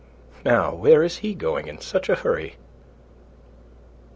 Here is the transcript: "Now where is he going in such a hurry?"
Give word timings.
"Now 0.43 0.73
where 0.73 1.03
is 1.03 1.19
he 1.19 1.35
going 1.35 1.67
in 1.67 1.79
such 1.79 2.09
a 2.09 2.15
hurry?" 2.15 2.55